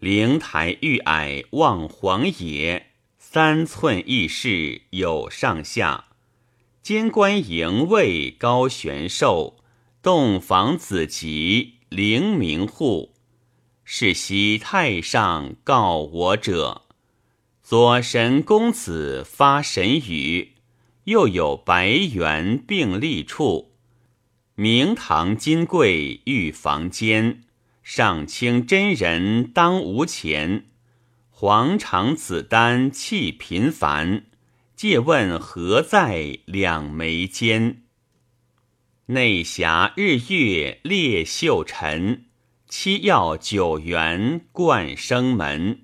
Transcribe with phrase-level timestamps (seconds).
[0.00, 2.86] 灵台玉矮望黄野，
[3.18, 6.06] 三寸义士有上下。
[6.82, 9.58] 监官营卫高悬寿，
[10.00, 13.14] 洞房子集灵明户。
[13.84, 16.86] 是昔太上告我者，
[17.62, 20.54] 左神公子发神语，
[21.04, 23.72] 又有白猿并立处。
[24.54, 27.42] 明堂金贵御房间，
[27.82, 30.66] 上清真人当无前。
[31.30, 34.24] 黄长子丹气频繁，
[34.76, 37.82] 借问何在两眉间？
[39.06, 42.26] 内霞日月列秀尘，
[42.68, 45.80] 七曜九元冠生门。